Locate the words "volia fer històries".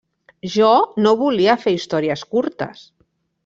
1.21-2.27